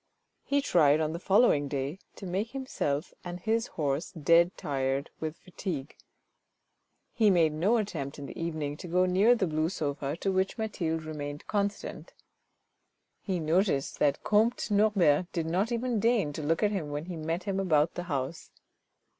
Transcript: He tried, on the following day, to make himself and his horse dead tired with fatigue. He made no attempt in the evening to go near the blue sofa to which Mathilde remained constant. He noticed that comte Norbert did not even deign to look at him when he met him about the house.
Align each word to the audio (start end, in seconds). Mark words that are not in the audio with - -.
He 0.41 0.63
tried, 0.63 0.99
on 0.99 1.13
the 1.13 1.19
following 1.19 1.67
day, 1.67 1.99
to 2.15 2.25
make 2.25 2.53
himself 2.53 3.13
and 3.23 3.39
his 3.39 3.67
horse 3.67 4.11
dead 4.13 4.57
tired 4.57 5.11
with 5.19 5.37
fatigue. 5.37 5.95
He 7.13 7.29
made 7.29 7.53
no 7.53 7.77
attempt 7.77 8.17
in 8.17 8.25
the 8.25 8.35
evening 8.41 8.77
to 8.77 8.87
go 8.87 9.05
near 9.05 9.35
the 9.35 9.45
blue 9.45 9.69
sofa 9.69 10.17
to 10.17 10.31
which 10.31 10.57
Mathilde 10.57 11.03
remained 11.03 11.45
constant. 11.45 12.13
He 13.21 13.39
noticed 13.39 13.99
that 13.99 14.23
comte 14.23 14.71
Norbert 14.71 15.31
did 15.33 15.45
not 15.45 15.71
even 15.71 15.99
deign 15.99 16.33
to 16.33 16.41
look 16.41 16.63
at 16.63 16.71
him 16.71 16.89
when 16.89 17.05
he 17.05 17.15
met 17.15 17.43
him 17.43 17.59
about 17.59 17.93
the 17.93 18.05
house. 18.09 18.49